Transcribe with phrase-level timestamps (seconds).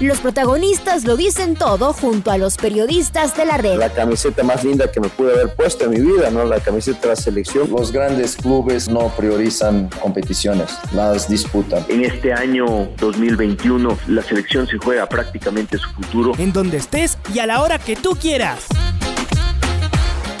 [0.00, 3.78] Los protagonistas lo dicen todo junto a los periodistas de la red.
[3.78, 6.44] La camiseta más linda que me pude haber puesto en mi vida, ¿no?
[6.44, 7.68] La camiseta de la selección.
[7.68, 11.84] Los grandes clubes no priorizan competiciones, las disputan.
[11.88, 16.32] En este año 2021 la selección se juega prácticamente su futuro.
[16.38, 18.66] En donde estés y a la hora que tú quieras.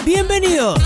[0.06, 0.80] Bienvenidos.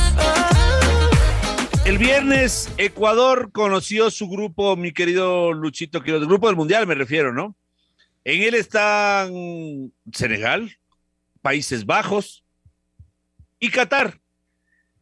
[1.85, 6.95] El viernes Ecuador conoció su grupo, mi querido Luchito, que el grupo del Mundial me
[6.95, 7.55] refiero, ¿no?
[8.25, 10.71] En él están Senegal,
[11.41, 12.45] Países Bajos
[13.59, 14.21] y Qatar.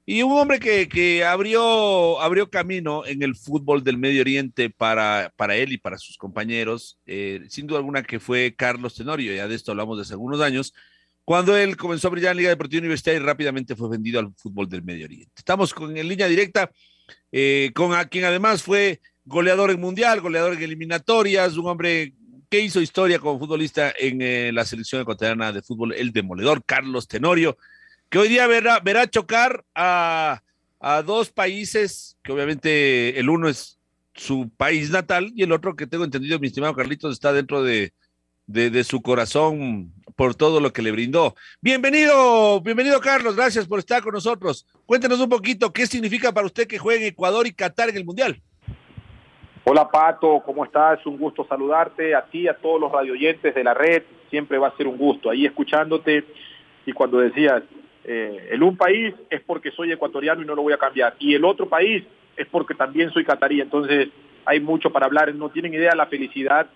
[0.06, 5.54] Y un hombre que, abrió, abrió camino en el fútbol del Medio Oriente para, para
[5.54, 9.54] él y para sus compañeros, eh, sin duda alguna que fue Carlos Tenorio, ya de
[9.54, 10.74] esto hablamos desde algunos años,
[11.24, 14.68] cuando él comenzó a brillar en Liga Deportiva Universitaria y rápidamente fue vendido al fútbol
[14.68, 15.30] del Medio Oriente.
[15.36, 16.72] Estamos con, en línea directa
[17.30, 22.14] eh, con a quien además fue goleador en Mundial, goleador en eliminatorias, un hombre
[22.50, 27.06] que hizo historia como futbolista en eh, la selección ecuatoriana de fútbol, el demoledor Carlos
[27.06, 27.56] Tenorio,
[28.10, 30.42] que hoy día verá, verá chocar a,
[31.06, 33.78] dos países, que obviamente el uno es
[34.14, 37.92] su país natal y el otro que tengo entendido, mi estimado Carlitos, está dentro de,
[38.46, 41.36] de, su corazón por todo lo que le brindó.
[41.60, 44.66] Bienvenido, bienvenido Carlos, gracias por estar con nosotros.
[44.86, 48.42] Cuéntenos un poquito qué significa para usted que juegue Ecuador y Qatar en el Mundial.
[49.72, 51.06] Hola Pato, ¿cómo estás?
[51.06, 54.02] Un gusto saludarte a ti, a todos los radioyentes de la red.
[54.28, 56.24] Siempre va a ser un gusto ahí escuchándote.
[56.86, 57.62] Y cuando decías,
[58.02, 61.14] eh, el un país es porque soy ecuatoriano y no lo voy a cambiar.
[61.20, 62.02] Y el otro país
[62.36, 63.60] es porque también soy catarí.
[63.60, 64.08] Entonces
[64.44, 65.32] hay mucho para hablar.
[65.36, 66.66] No tienen idea la felicidad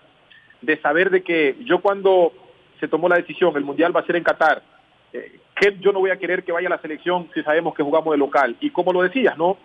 [0.61, 2.31] de saber de que yo cuando
[2.79, 4.63] se tomó la decisión, el Mundial va a ser en Qatar,
[5.11, 7.83] eh, que yo no voy a querer que vaya a la selección si sabemos que
[7.83, 8.55] jugamos de local.
[8.61, 9.57] Y como lo decías, ¿no?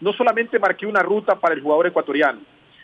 [0.00, 2.40] No solamente marqué una ruta para el jugador ecuatoriano,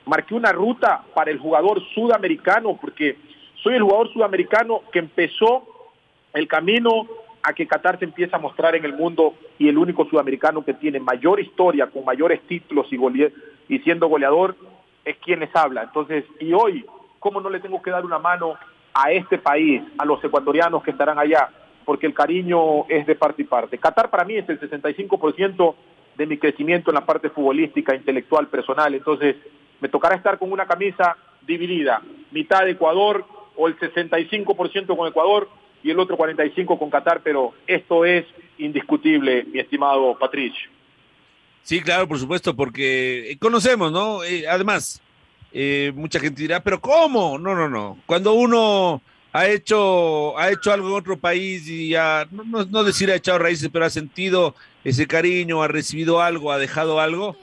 [0.06, 3.16] marqué una ruta para el jugador sudamericano, porque
[3.62, 5.66] soy el jugador sudamericano que empezó
[6.32, 7.06] el camino
[7.42, 10.74] a que Qatar se empiece a mostrar en el mundo y el único sudamericano que
[10.74, 12.98] tiene mayor historia, con mayores títulos y,
[13.68, 14.56] y siendo goleador,
[15.04, 15.82] es quien les habla.
[15.82, 16.84] Entonces, y hoy,
[17.18, 18.54] ¿cómo no le tengo que dar una mano
[18.94, 21.50] a este país, a los ecuatorianos que estarán allá?
[21.84, 23.76] Porque el cariño es de parte y parte.
[23.76, 25.74] Qatar para mí es el 65%
[26.16, 28.94] de mi crecimiento en la parte futbolística, intelectual, personal.
[28.94, 29.36] Entonces,
[29.84, 31.14] me tocará estar con una camisa
[31.46, 32.00] dividida,
[32.30, 35.46] mitad de Ecuador o el 65% con Ecuador
[35.82, 38.24] y el otro 45% con Qatar, pero esto es
[38.56, 40.70] indiscutible, mi estimado Patricio.
[41.62, 44.24] Sí, claro, por supuesto, porque conocemos, ¿no?
[44.24, 45.02] Eh, además,
[45.52, 47.38] eh, mucha gente dirá, pero ¿cómo?
[47.38, 47.98] No, no, no.
[48.06, 49.02] Cuando uno
[49.34, 51.92] ha hecho, ha hecho algo en otro país y
[52.30, 56.52] no, no, no decir ha echado raíces, pero ha sentido ese cariño, ha recibido algo,
[56.52, 57.36] ha dejado algo,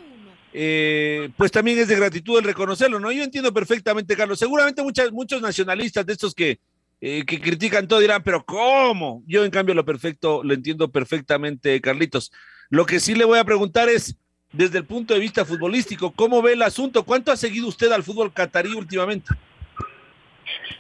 [0.53, 3.12] eh, pues también es de gratitud el reconocerlo, ¿no?
[3.12, 4.39] Yo entiendo perfectamente, Carlos.
[4.39, 6.59] Seguramente muchas, muchos nacionalistas de estos que,
[7.00, 9.23] eh, que critican todo dirán, pero ¿cómo?
[9.25, 12.31] Yo, en cambio, lo perfecto, lo entiendo perfectamente, Carlitos.
[12.69, 14.17] Lo que sí le voy a preguntar es,
[14.51, 17.03] desde el punto de vista futbolístico, ¿cómo ve el asunto?
[17.03, 19.33] ¿Cuánto ha seguido usted al fútbol catarí últimamente?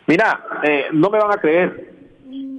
[0.07, 1.93] Mira, eh, no me van a creer,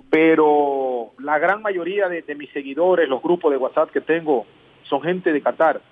[0.09, 4.47] pero la gran mayoría de, de mis seguidores, los grupos de WhatsApp que tengo,
[4.89, 5.83] son gente de Qatar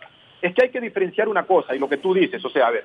[0.43, 2.71] es que hay que diferenciar una cosa y lo que tú dices, o sea, a
[2.71, 2.85] ver,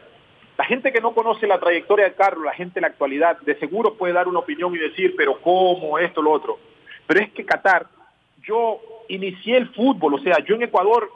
[0.58, 3.56] la gente que no conoce la trayectoria de Carlos, la gente de la actualidad, de
[3.60, 6.58] seguro puede dar una opinión y decir, pero ¿cómo esto, lo otro?
[7.08, 7.88] Pero es que Qatar,
[8.44, 8.80] yo
[9.10, 11.10] inicié el fútbol, o sea, yo en Ecuador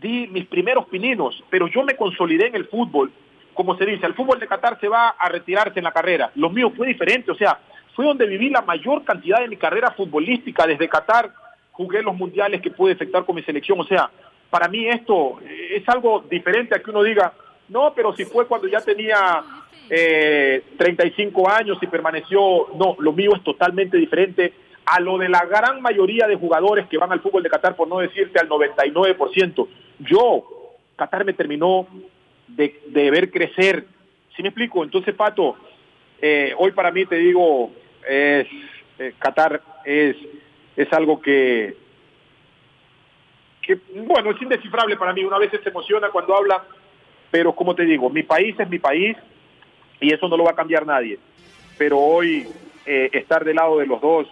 [0.00, 3.12] di mis primeros pininos, pero yo me consolidé en el fútbol,
[3.54, 6.30] como se dice, el fútbol de Qatar se va a retirarse en la carrera.
[6.36, 7.58] Lo mío fue diferente, o sea,
[7.94, 11.32] fue donde viví la mayor cantidad de mi carrera futbolística desde Qatar,
[11.72, 14.10] jugué los mundiales que pude efectuar con mi selección, o sea,
[14.50, 17.32] para mí esto es algo diferente a que uno diga,
[17.68, 19.44] no, pero si fue cuando ya tenía
[19.90, 24.52] eh, 35 años y permaneció, no, lo mío es totalmente diferente
[24.86, 27.88] a lo de la gran mayoría de jugadores que van al fútbol de Qatar, por
[27.88, 29.68] no decirte al 99%.
[29.98, 30.44] Yo,
[30.96, 31.86] Qatar me terminó
[32.46, 33.84] de, ver crecer.
[34.34, 34.82] ¿Sí me explico?
[34.82, 35.56] Entonces, Pato,
[36.22, 37.70] eh, hoy para mí te digo,
[38.08, 38.46] es,
[38.98, 40.16] eh, Qatar es,
[40.74, 41.76] es algo que
[43.94, 46.64] bueno, es indescifrable para mí, una vez se emociona cuando habla,
[47.30, 49.16] pero como te digo, mi país es mi país
[50.00, 51.18] y eso no lo va a cambiar nadie.
[51.76, 52.46] Pero hoy
[52.86, 54.26] eh, estar del lado de los dos,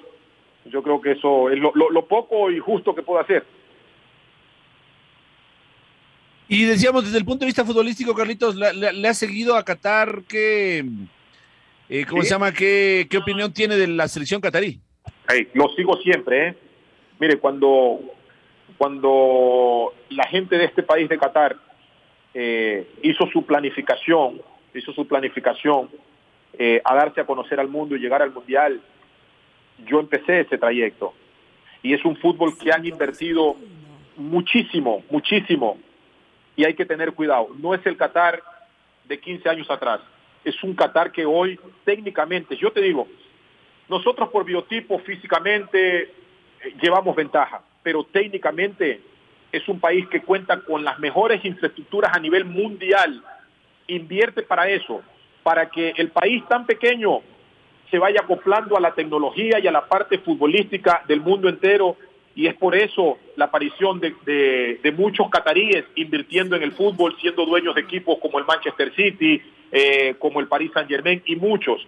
[0.65, 3.45] yo creo que eso es lo, poco y justo que puedo hacer.
[6.49, 10.23] Y decíamos, desde el punto de vista futbolístico, Carlitos, ¿le, ha seguido a Qatar?
[10.29, 10.85] ¿Qué,
[11.89, 12.53] eh, ¿Cómo se llama?
[12.53, 14.81] ¿Qué, ¿Qué opinión tiene de la selección catarí?
[15.55, 16.57] lo sigo siempre, ¿eh?
[17.19, 18.01] Mire, cuando,
[18.79, 21.57] cuando la gente de este país de Qatar
[22.35, 24.41] eh, hizo su planificación,
[24.75, 25.89] hizo su planificación
[26.59, 28.81] eh, a darse a conocer al mundo y llegar al Mundial,
[29.87, 31.15] yo empecé ese trayecto.
[31.83, 33.57] Y es un fútbol que han invertido
[34.17, 35.79] muchísimo, muchísimo.
[36.57, 37.49] Y hay que tener cuidado.
[37.59, 38.43] No es el Qatar
[39.05, 40.01] de 15 años atrás.
[40.45, 43.07] Es un Qatar que hoy técnicamente, yo te digo,
[43.89, 46.11] nosotros por biotipo físicamente eh,
[46.81, 49.01] llevamos ventaja, pero técnicamente
[49.53, 53.23] es un país que cuenta con las mejores infraestructuras a nivel mundial.
[53.87, 55.03] Invierte para eso,
[55.45, 57.21] para que el país tan pequeño
[57.89, 61.97] se vaya acoplando a la tecnología y a la parte futbolística del mundo entero
[62.35, 67.77] y es por eso la aparición de, muchos cataríes invirtiendo en el fútbol, siendo dueños
[67.77, 69.41] de equipos como el Manchester City,
[69.71, 71.87] eh, como el Paris Saint Germain y muchos.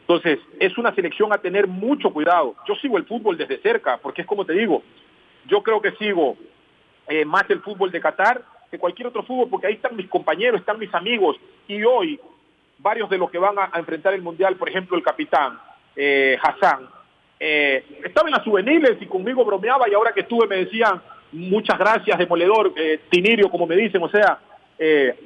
[0.00, 2.54] Entonces, es una selección a tener mucho cuidado.
[2.66, 4.82] Yo sigo el fútbol desde cerca, porque es como te digo,
[5.46, 6.36] yo creo que sigo
[7.08, 10.60] eh, más el fútbol de Qatar que cualquier otro fútbol, porque ahí están mis compañeros,
[10.60, 11.36] están mis amigos,
[11.68, 12.18] y hoy
[12.78, 15.58] varios de los que van a, enfrentar el Mundial, por ejemplo, el capitán
[15.96, 16.88] eh, Hassan,
[17.38, 21.00] eh, estaba en las juveniles y conmigo bromeaba y ahora que estuve me decían
[21.32, 24.38] muchas gracias, demoledor, eh, Tinirio, como me dicen, o sea,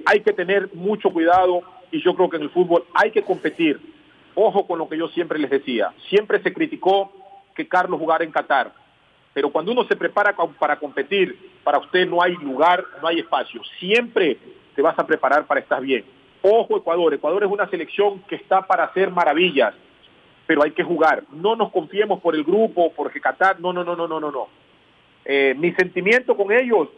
[0.05, 3.81] hay que tener mucho cuidado y yo creo que en el fútbol hay que competir.
[4.35, 7.13] Ojo con lo que yo siempre les decía, siempre se criticó
[7.57, 8.73] que Carlos jugara en Qatar,
[9.33, 13.63] pero cuando uno se prepara para competir, para usted no hay lugar, no hay espacio,
[13.79, 14.39] siempre
[14.75, 16.05] te vas a preparar para estar bien.
[16.43, 19.75] Ojo Ecuador, Ecuador es una selección que está para hacer maravillas,
[20.47, 21.25] pero hay que jugar.
[21.33, 24.49] No nos confiemos por el grupo, porque Qatar, no, no, no, no, no, no, no.
[25.25, 26.89] Eh, mi sentimiento con ellos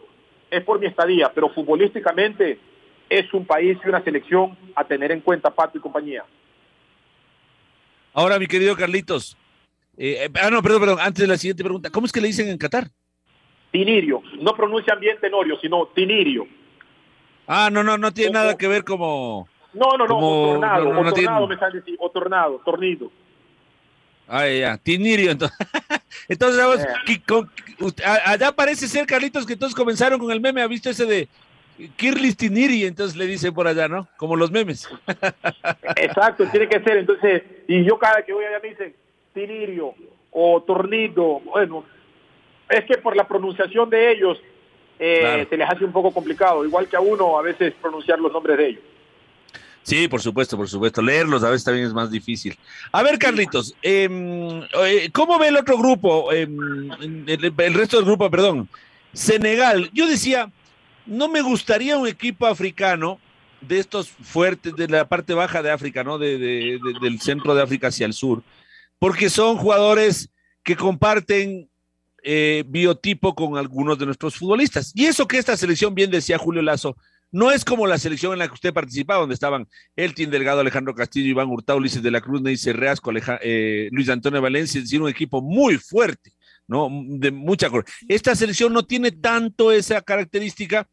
[0.49, 2.59] es por mi estadía, pero futbolísticamente
[3.09, 6.23] es un país y una selección a tener en cuenta, Pato y compañía.
[8.13, 9.37] Ahora, mi querido Carlitos,
[9.97, 12.47] eh, ah, no, perdón, perdón, antes de la siguiente pregunta, ¿cómo es que le dicen
[12.49, 12.87] en Qatar?
[13.71, 16.47] Tinirio, no pronuncian bien Tenorio, sino Tinirio.
[17.47, 19.47] Ah, no, no, no tiene nada que ver como...
[19.73, 23.11] No, no, no, o tornado, o tornado me sale o tornado, tornido.
[24.27, 25.31] Ah, ya, Tinirio.
[25.31, 25.57] Entonces,
[26.29, 28.03] entonces vamos, eh.
[28.25, 30.61] allá parece ser, Carlitos, que todos comenzaron con el meme.
[30.61, 31.27] ¿Ha visto ese de
[31.97, 32.85] Kirlis Tiniri?
[32.85, 34.07] Entonces le dicen por allá, ¿no?
[34.17, 34.89] Como los memes.
[35.97, 36.97] Exacto, tiene que ser.
[36.97, 38.95] Entonces, y yo cada que voy allá me dicen
[39.33, 39.93] Tinirio
[40.31, 41.39] o Tornito.
[41.39, 41.85] Bueno,
[42.69, 44.37] es que por la pronunciación de ellos
[44.99, 48.31] eh, se les hace un poco complicado, igual que a uno a veces pronunciar los
[48.31, 48.83] nombres de ellos.
[49.83, 51.01] Sí, por supuesto, por supuesto.
[51.01, 52.55] Leerlos a veces también es más difícil.
[52.91, 54.07] A ver, Carlitos, eh,
[55.11, 56.31] ¿cómo ve el otro grupo?
[56.31, 56.91] Em,
[57.27, 58.69] el, resto del grupo, perdón.
[59.13, 59.89] Senegal.
[59.91, 60.51] Yo decía,
[61.05, 63.19] no me gustaría un equipo africano
[63.59, 66.17] de estos fuertes, de la parte baja de África, ¿no?
[66.17, 68.43] De, del centro de África hacia el sur,
[69.01, 70.29] porque son jugadores
[70.61, 71.67] que comparten
[72.21, 74.91] eh, biotipo con algunos de nuestros futbolistas.
[74.93, 76.95] Y eso que esta selección, bien decía Julio Lazo,
[77.31, 80.93] no es como la selección en la que usted participaba, donde estaban Eltin Delgado, Alejandro
[80.93, 83.11] Castillo, Iván Hurtado, Ulises de la Cruz, Neyce Reasco,
[83.41, 86.33] eh, Luis Antonio Valencia, es decir, un equipo muy fuerte,
[86.67, 86.87] ¿no?
[86.91, 87.71] De mucha.
[88.07, 90.87] Esta selección no tiene tanto esa característica,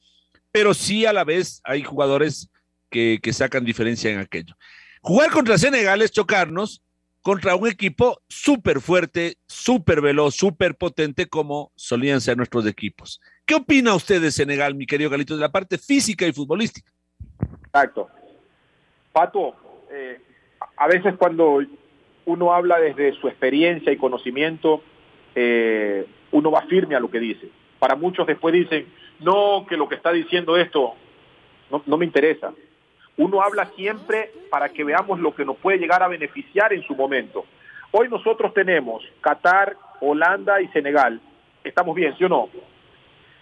[0.51, 2.49] pero sí a la vez hay jugadores
[2.89, 4.57] que, que sacan diferencia en aquello.
[5.03, 6.83] Jugar contra Senegal es chocarnos
[7.29, 13.21] contra un equipo súper fuerte, súper veloz, súper potente como solían ser nuestros equipos.
[13.45, 16.91] ¿Qué opina usted de Senegal, mi querido Galito, de la parte física y futbolística?
[17.67, 18.09] Exacto.
[19.13, 19.55] Pato,
[19.91, 20.23] eh,
[20.79, 21.61] a veces cuando
[22.25, 24.83] uno habla desde su experiencia y conocimiento,
[25.35, 27.51] eh, uno va firme a lo que dice.
[27.79, 28.87] Para muchos después dicen,
[29.21, 30.95] no, que lo que está diciendo esto
[31.71, 32.55] no, no me interesa.
[33.19, 36.95] Uno habla siempre para que veamos lo que nos puede llegar a beneficiar en su
[36.95, 37.45] momento.
[37.91, 41.21] Hoy nosotros tenemos Qatar, Holanda y Senegal.
[41.65, 42.49] ¿Estamos bien, sí o no?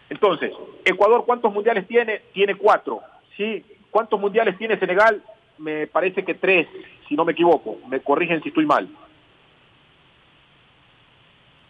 [0.09, 0.53] Entonces,
[0.85, 2.23] Ecuador, ¿cuántos mundiales tiene?
[2.33, 3.01] Tiene cuatro.
[3.37, 3.65] ¿sí?
[3.91, 5.23] ¿Cuántos mundiales tiene Senegal?
[5.59, 6.67] Me parece que tres,
[7.09, 7.79] si no me equivoco.
[7.89, 8.89] Me corrigen si estoy mal.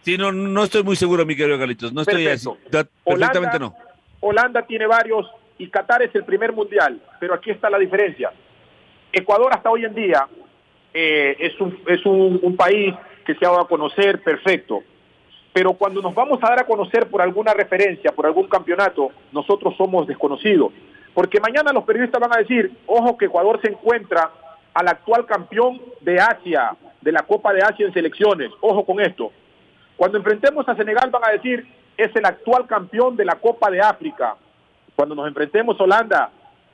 [0.03, 1.93] Sí, no, no estoy muy seguro, mi querido Galitos.
[1.93, 2.49] No estoy así.
[3.05, 3.75] Perfectamente no.
[4.21, 5.27] Holanda tiene varios
[5.59, 8.33] y Qatar es el primer mundial, pero aquí está la diferencia.
[9.13, 10.27] Ecuador hasta hoy en día
[10.93, 12.95] eh, es, un, es un país
[13.25, 14.83] que se ha dado a conocer perfecto,
[15.57, 19.75] pero cuando nos vamos a dar a conocer por alguna referencia, por algún campeonato, nosotros
[19.79, 20.71] somos desconocidos.
[21.15, 24.31] Porque mañana los periodistas van a decir, ojo que Ecuador se encuentra
[24.75, 29.33] al actual campeón de Asia, de la Copa de Asia en selecciones, ojo con esto.
[29.97, 33.81] Cuando enfrentemos a Senegal van a decir, es el actual campeón de la Copa de
[33.81, 34.37] África.
[34.97, 36.31] Cuando nos enfrentemos Holanda,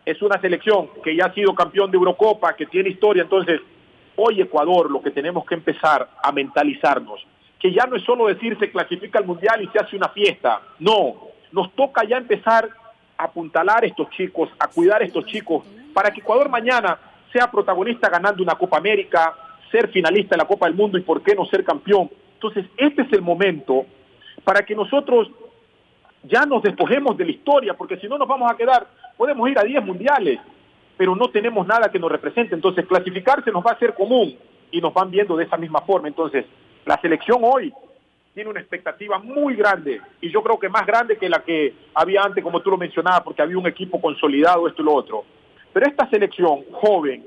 [0.07, 3.25] es una selección que ya ha sido campeón de Eurocopa, que tiene historia.
[3.25, 3.61] Entonces,
[4.15, 7.21] hoy Ecuador, lo que tenemos que empezar a mentalizarnos,
[7.59, 10.61] que ya no es solo decir se clasifica al Mundial y se hace una fiesta.
[10.79, 11.15] No,
[11.51, 12.69] nos toca ya empezar
[13.19, 16.99] a apuntalar a estos chicos, a cuidar a estos chicos, para que Ecuador mañana
[17.33, 19.35] sea protagonista ganando una Copa América,
[19.71, 22.09] ser finalista en la Copa del Mundo y por qué no ser campeón.
[22.35, 23.85] Entonces, este es el momento
[24.45, 25.29] para que nosotros
[26.25, 28.87] ya nos despojemos de la historia, porque si no nos vamos a quedar,
[29.17, 30.41] podemos ir a 10 mundiales,
[30.97, 32.55] pero no tenemos nada que nos represente.
[32.55, 34.37] Entonces, clasificarse nos va a ser común
[34.71, 36.09] y nos van viendo de esa misma forma.
[36.09, 36.47] Entonces,
[36.85, 37.73] la selección hoy
[38.35, 42.23] tiene una expectativa muy grande y yo creo que más grande que la que había
[42.23, 45.25] antes, como tú lo mencionabas, porque había un equipo consolidado, esto y lo otro.
[45.73, 47.27] Pero esta selección joven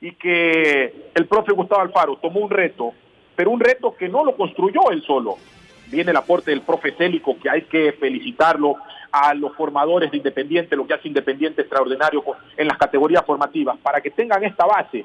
[0.00, 2.92] y que el profe Gustavo Alfaro tomó un reto,
[3.36, 5.36] pero un reto que no lo construyó él solo.
[5.90, 8.76] Viene el aporte del profe Célico, que hay que felicitarlo,
[9.12, 12.22] a los formadores de Independiente, lo que hace Independiente extraordinario
[12.56, 15.04] en las categorías formativas, para que tengan esta base.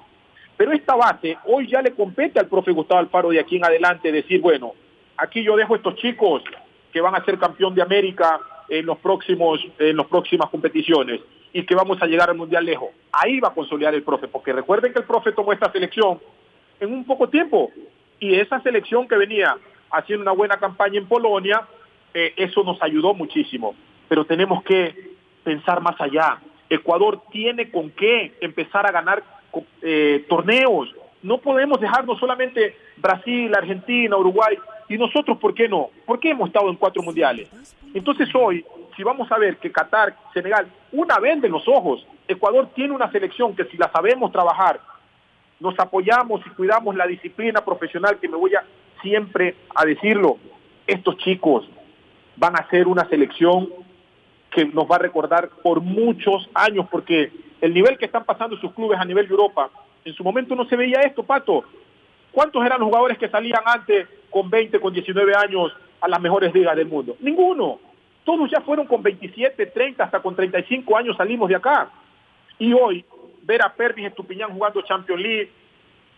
[0.58, 4.12] Pero esta base hoy ya le compete al profe Gustavo Alfaro de aquí en adelante
[4.12, 4.74] decir, bueno,
[5.18, 6.44] aquí yo dejo estos chicos
[6.94, 8.40] que van a ser campeón de América
[8.70, 11.20] en los próximos en las próximas competiciones
[11.52, 12.90] y que vamos a llegar al mundial lejos.
[13.12, 16.20] Ahí va a consolidar el profe, porque recuerden que el profe tomó esta selección
[16.80, 17.72] en un poco tiempo
[18.20, 19.58] y esa selección que venía
[19.92, 21.64] haciendo una buena campaña en Polonia,
[22.14, 23.76] eh, eso nos ayudó muchísimo.
[24.08, 26.40] Pero tenemos que pensar más allá.
[26.70, 29.24] Ecuador tiene con qué empezar a ganar
[29.82, 30.94] eh, torneos.
[31.22, 34.58] No podemos dejarnos solamente Brasil, Argentina, Uruguay.
[34.88, 35.90] Y nosotros, ¿por qué no?
[36.06, 37.50] ¿Por qué hemos estado en cuatro mundiales?
[37.94, 38.64] Entonces hoy,
[38.96, 42.06] si vamos a ver que Qatar, Senegal, una vende los ojos.
[42.28, 44.80] Ecuador tiene una selección que si la sabemos trabajar,
[45.60, 48.64] nos apoyamos y cuidamos la disciplina profesional que me voy a
[49.06, 50.40] siempre a decirlo,
[50.88, 51.70] estos chicos
[52.36, 53.70] van a ser una selección
[54.50, 57.32] que nos va a recordar por muchos años, porque
[57.62, 59.70] el nivel que están pasando sus clubes a nivel de Europa,
[60.04, 61.64] en su momento no se veía esto, Pato.
[62.32, 65.72] ¿Cuántos eran los jugadores que salían antes con 20, con 19 años
[66.02, 67.16] a las mejores ligas del mundo?
[67.20, 67.80] Ninguno.
[68.24, 71.90] Todos ya fueron con 27, 30, hasta con 35 años salimos de acá.
[72.58, 73.06] Y hoy,
[73.44, 75.52] ver a Pervis Estupiñán jugando Champions League,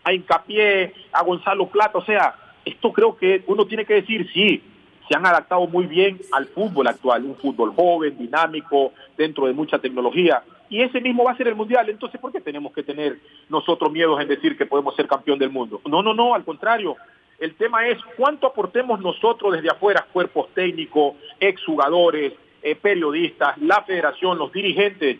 [0.04, 4.62] a Incapié, a Gonzalo Plata, o sea, esto creo que uno tiene que decir, sí,
[5.08, 9.78] se han adaptado muy bien al fútbol actual, un fútbol joven, dinámico, dentro de mucha
[9.78, 10.42] tecnología.
[10.68, 11.88] Y ese mismo va a ser el mundial.
[11.88, 15.50] Entonces, ¿por qué tenemos que tener nosotros miedos en decir que podemos ser campeón del
[15.50, 15.80] mundo?
[15.88, 16.96] No, no, no, al contrario.
[17.38, 24.36] El tema es cuánto aportemos nosotros desde afuera, cuerpos técnicos, exjugadores, eh, periodistas, la federación,
[24.36, 25.18] los dirigentes,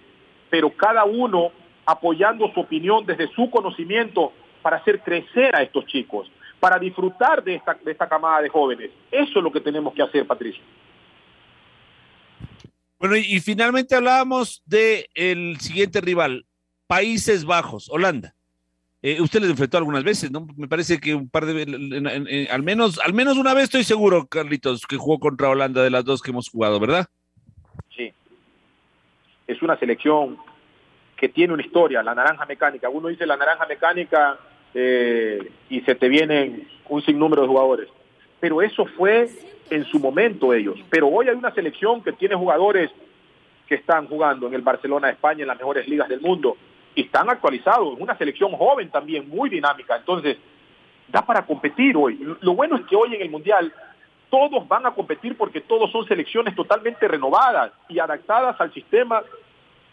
[0.50, 1.50] pero cada uno
[1.86, 7.54] apoyando su opinión desde su conocimiento para hacer crecer a estos chicos para disfrutar de
[7.54, 8.90] esta, de esta camada de jóvenes.
[9.10, 10.62] Eso es lo que tenemos que hacer, Patricio.
[12.98, 16.46] Bueno, y, finalmente hablábamos del el siguiente rival,
[16.88, 18.34] Países Bajos, Holanda.
[19.02, 20.48] Eh, usted les enfrentó algunas veces, ¿no?
[20.56, 24.84] Me parece que un par de, al menos, al menos una vez estoy seguro, Carlitos,
[24.84, 27.06] que jugó contra Holanda de las dos que hemos jugado, ¿verdad?
[27.96, 28.12] Sí.
[29.46, 30.36] Es una selección
[31.16, 32.88] que tiene una historia, la naranja mecánica.
[32.88, 34.36] Uno dice la naranja mecánica
[34.74, 37.88] eh, y se te vienen un sinnúmero de jugadores.
[38.40, 39.28] Pero eso fue
[39.70, 40.78] en su momento ellos.
[40.90, 42.90] Pero hoy hay una selección que tiene jugadores
[43.66, 46.56] que están jugando en el Barcelona de España, en las mejores ligas del mundo,
[46.94, 47.98] y están actualizados.
[47.98, 49.96] Una selección joven también, muy dinámica.
[49.96, 50.38] Entonces,
[51.08, 52.18] da para competir hoy.
[52.40, 53.72] Lo bueno es que hoy en el Mundial
[54.30, 59.22] todos van a competir porque todos son selecciones totalmente renovadas y adaptadas al sistema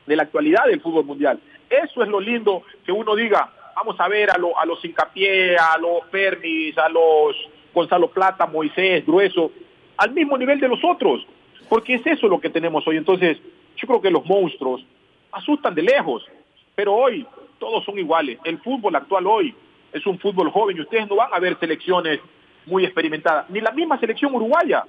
[0.06, 1.40] de la actualidad del fútbol mundial.
[1.70, 6.06] Eso es lo lindo que uno diga, vamos a ver a, los Incapié, a los
[6.10, 7.36] Permis, a los
[7.74, 9.52] Gonzalo Plata, Moisés, Grueso,
[9.98, 11.26] al mismo nivel de los otros,
[11.68, 12.98] porque es eso lo que tenemos hoy.
[12.98, 13.38] Entonces,
[13.76, 14.86] yo creo que los monstruos
[15.32, 16.26] asustan de lejos,
[16.74, 17.28] pero hoy
[17.60, 18.40] todos son iguales.
[18.46, 19.54] El fútbol actual hoy
[19.92, 22.20] es un fútbol joven y ustedes no van a ver selecciones
[22.66, 24.86] muy experimentadas, ni la misma selección uruguaya,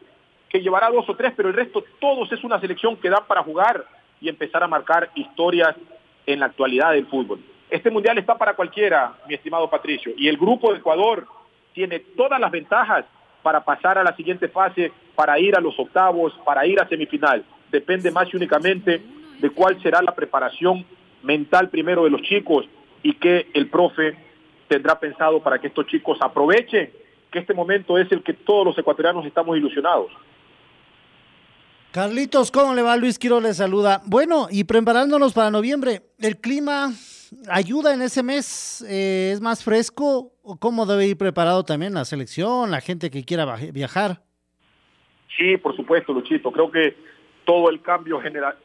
[0.49, 3.43] que llevará dos o tres, pero el resto todos es una selección que da para
[3.43, 3.85] jugar
[4.21, 5.75] y empezar a marcar historias
[6.25, 7.41] en la actualidad del fútbol.
[7.71, 11.27] Este mundial está para cualquiera, mi estimado Patricio, y el grupo de Ecuador
[11.73, 13.05] tiene todas las ventajas
[13.43, 17.45] para pasar a la siguiente fase, para ir a los octavos, para ir a semifinal.
[17.71, 19.03] Depende más y únicamente
[19.41, 20.85] de cuál será la preparación
[21.23, 22.67] mental primero de los chicos
[23.03, 24.17] y que el profe
[24.69, 26.91] tendrá pensado para que estos chicos aprovechen
[27.31, 30.11] que este momento es el que todos los ecuatorianos estamos ilusionados.
[31.93, 32.97] Carlitos, ¿cómo le va?
[32.97, 34.03] Luis Quiero le saluda.
[34.07, 36.93] Bueno, y preparándonos para noviembre, ¿el clima
[37.49, 38.85] ayuda en ese mes?
[38.89, 40.33] Eh, ¿Es más fresco?
[40.43, 44.23] ¿O cómo debe ir preparado también la selección, la gente que quiera viajar?
[45.37, 46.51] Sí, por supuesto, Luchito.
[46.51, 46.97] Creo que
[47.45, 48.57] todo el cambio genera,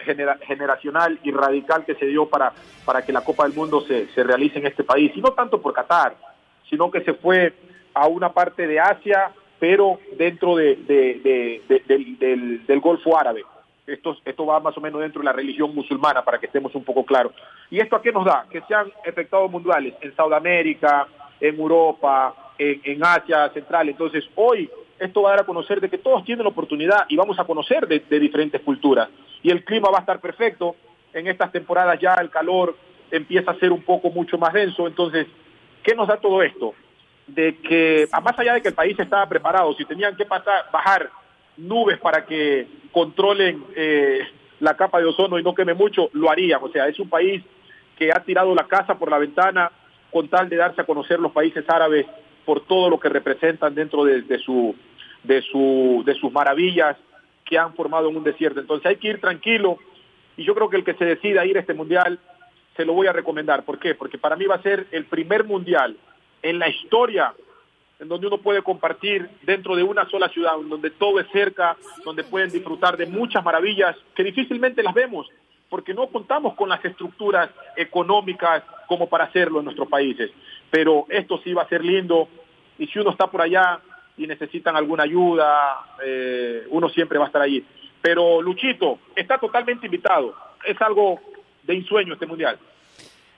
[0.46, 2.54] generacional y radical que se dio para,
[2.86, 5.12] para que la Copa del Mundo se, se realice en este país.
[5.16, 6.16] Y no tanto por Qatar,
[6.70, 7.54] sino que se fue
[7.94, 10.76] a una parte de Asia, pero dentro de,
[11.88, 13.44] del, del, Golfo Árabe.
[13.92, 16.84] Esto, esto va más o menos dentro de la religión musulmana, para que estemos un
[16.84, 17.34] poco claros.
[17.70, 18.46] ¿Y esto a qué nos da?
[18.50, 21.08] Que se han efectuado mundiales en Sudamérica,
[21.40, 23.90] en Europa, en, Asia Central.
[23.90, 24.70] Entonces, hoy
[25.00, 27.44] esto va a dar a conocer de que todos tienen la oportunidad y vamos a
[27.44, 29.10] conocer de, diferentes culturas.
[29.42, 30.76] Y el clima va a estar perfecto.
[31.14, 32.78] En estas temporadas ya el calor
[33.10, 34.88] empieza a ser un poco mucho más denso.
[34.88, 35.28] Entonces,
[35.84, 36.74] ¿qué nos da todo esto?
[37.28, 41.10] De que, más allá de que el país estaba preparado, si tenían que pasar, bajar
[41.62, 44.22] nubes para que controlen eh,
[44.60, 46.60] la capa de ozono y no queme mucho, lo harían.
[46.64, 47.44] O sea, es un país
[47.98, 49.72] que ha tirado la casa por la ventana
[50.12, 52.06] con tal de darse a conocer los países árabes
[52.46, 54.76] por todo lo que representan dentro de, su,
[55.24, 56.98] de, su, de sus maravillas
[57.46, 58.60] que han formado en un desierto.
[58.60, 59.78] Entonces hay que ir tranquilo
[60.38, 62.20] y yo creo que el que se decida ir a este mundial
[62.76, 63.64] se lo voy a recomendar.
[63.64, 63.96] ¿Por qué?
[63.96, 65.96] Porque para mí va a ser el primer mundial
[66.42, 67.34] en la historia
[68.02, 72.24] en donde uno puede compartir dentro de una sola ciudad, donde todo es cerca, donde
[72.24, 75.30] pueden disfrutar de muchas maravillas que difícilmente las vemos,
[75.70, 80.32] porque no contamos con las estructuras económicas como para hacerlo en nuestros países.
[80.72, 82.28] Pero esto sí va a ser lindo
[82.80, 83.80] y si uno está por allá
[84.18, 87.64] y necesitan alguna ayuda, eh, uno siempre va a estar allí.
[88.02, 90.34] Pero Luchito está totalmente invitado.
[90.66, 91.20] Es algo
[91.62, 92.58] de ensueño este mundial.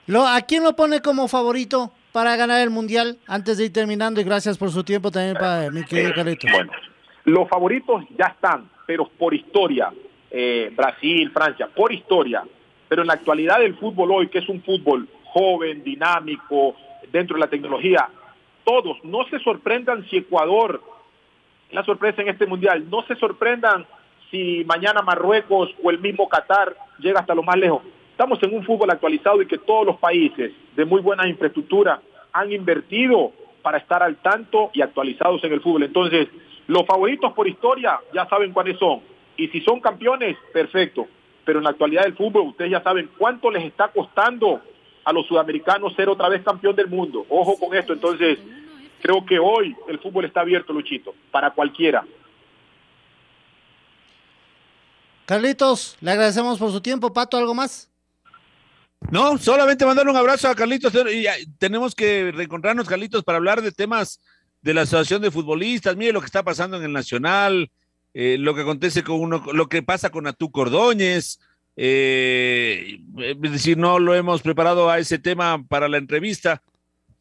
[0.08, 3.18] ¿A quién lo pone como favorito para ganar el mundial?
[3.26, 6.48] Antes de ir terminando, y gracias por su tiempo también para mi querido eh, Carlitos.
[6.48, 6.70] Bueno,
[7.24, 9.92] los favoritos ya están, pero por historia.
[10.30, 12.44] Eh, Brasil, Francia, por historia.
[12.88, 16.76] Pero en la actualidad del fútbol hoy, que es un fútbol joven, dinámico,
[17.10, 18.08] dentro de la tecnología,
[18.62, 20.80] todos, no se sorprendan si Ecuador,
[21.72, 23.86] la sorpresa en este mundial, no se sorprendan
[24.30, 27.82] si mañana Marruecos o el mismo Qatar llega hasta lo más lejos.
[28.14, 32.00] Estamos en un fútbol actualizado y que todos los países de muy buena infraestructura
[32.34, 35.84] han invertido para estar al tanto y actualizados en el fútbol.
[35.84, 36.28] Entonces,
[36.66, 39.00] los favoritos por historia ya saben cuáles son.
[39.36, 41.06] Y si son campeones, perfecto.
[41.44, 44.60] Pero en la actualidad del fútbol, ustedes ya saben cuánto les está costando
[45.04, 47.24] a los sudamericanos ser otra vez campeón del mundo.
[47.28, 48.38] Ojo con esto, entonces
[49.00, 52.04] creo que hoy el fútbol está abierto, Luchito, para cualquiera.
[55.26, 57.12] Carlitos, le agradecemos por su tiempo.
[57.12, 57.90] Pato, ¿algo más?
[59.10, 60.92] No, solamente mandar un abrazo a Carlitos.
[61.12, 61.26] Y
[61.58, 64.20] tenemos que reencontrarnos, Carlitos, para hablar de temas
[64.62, 65.96] de la Asociación de Futbolistas.
[65.96, 67.70] Mire lo que está pasando en el Nacional,
[68.14, 71.38] eh, lo que acontece con uno, lo que pasa con Atú Cordóñez.
[71.76, 76.62] Eh, es decir, no lo hemos preparado a ese tema para la entrevista,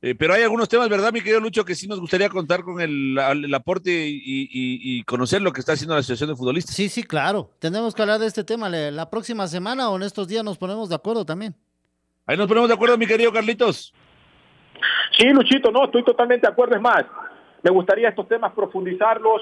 [0.06, 2.82] eh, pero hay algunos temas, ¿verdad, mi querido Lucho, que sí nos gustaría contar con
[2.82, 3.18] el,
[3.56, 6.76] aporte y, conocer lo que está haciendo la Asociación de Futbolistas?
[6.76, 7.52] Sí, sí, claro.
[7.60, 10.90] Tenemos que hablar de este tema la próxima semana o en estos días nos ponemos
[10.90, 11.56] de acuerdo también.
[12.26, 13.94] Ahí nos ponemos de acuerdo, mi querido Carlitos.
[15.18, 16.76] Sí, Luchito, no, estoy totalmente de acuerdo.
[16.76, 17.06] Es más,
[17.62, 19.42] me gustaría estos temas profundizarlos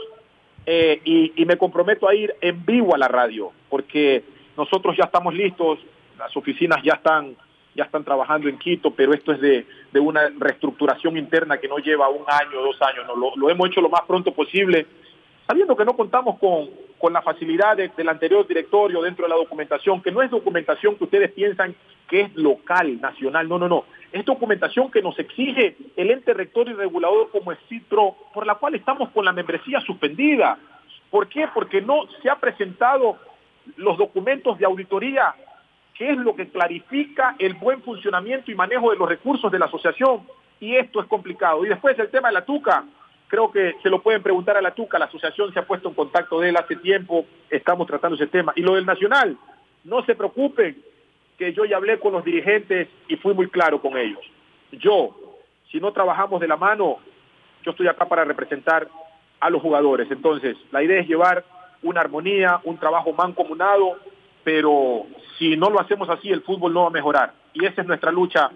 [0.67, 1.01] eh,
[1.35, 4.23] y me comprometo a ir en vivo a la radio, porque
[4.55, 5.79] nosotros ya estamos listos,
[6.19, 7.35] las oficinas ya están,
[7.75, 9.65] ya están trabajando en Quito, pero esto es de,
[9.99, 13.89] una reestructuración interna que no lleva un año, dos años, no, lo, hemos hecho lo
[13.89, 14.85] más pronto posible,
[15.47, 20.01] sabiendo que no contamos con, con la facilidad del anterior directorio dentro de la documentación,
[20.01, 21.75] que no es documentación que ustedes piensan
[22.09, 23.85] que es local, nacional, no, no, no.
[24.11, 28.55] Es documentación que nos exige el ente rector y regulador como es CITRO, por la
[28.55, 30.59] cual estamos con la membresía suspendida.
[31.09, 31.47] ¿Por qué?
[31.53, 33.17] Porque no se ha presentado
[33.77, 35.33] los documentos de auditoría,
[35.97, 39.65] que es lo que clarifica el buen funcionamiento y manejo de los recursos de la
[39.65, 40.21] asociación.
[40.59, 41.65] Y esto es complicado.
[41.65, 42.85] Y después el tema de la TUCA,
[43.27, 45.95] creo que se lo pueden preguntar a la TUCA, la asociación se ha puesto en
[45.95, 48.53] contacto de él hace tiempo, estamos tratando ese tema.
[48.55, 49.37] Y lo del Nacional,
[49.83, 50.81] no se preocupen,
[51.37, 54.19] que yo ya hablé con los dirigentes y fui muy claro con ellos.
[54.71, 55.15] Yo,
[55.71, 56.97] si no trabajamos de la mano,
[57.63, 58.87] yo estoy acá para representar
[59.39, 60.09] a los jugadores.
[60.11, 61.43] Entonces, la idea es llevar
[61.81, 63.97] una armonía, un trabajo mancomunado,
[64.43, 65.05] pero
[65.37, 67.33] si no lo hacemos así, el fútbol no va a mejorar.
[67.53, 68.49] Y esa es nuestra lucha,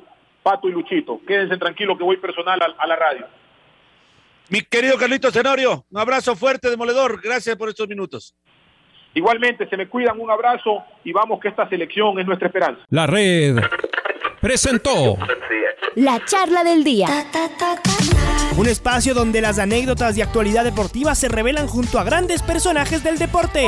[0.43, 1.19] Pato y Luchito.
[1.25, 3.25] Quédense tranquilos que voy personal a, la radio.
[4.49, 7.19] Mi querido Carlito Zenorio, un abrazo fuerte, demoledor.
[7.21, 8.35] Gracias por estos minutos.
[9.13, 12.81] Igualmente, se me cuidan, un abrazo y vamos que esta selección es nuestra esperanza.
[12.89, 13.55] La red
[14.41, 15.17] presentó
[15.95, 17.07] la charla del día.
[18.57, 23.17] Un espacio donde las anécdotas de actualidad deportiva se revelan junto a grandes personajes del
[23.17, 23.67] deporte.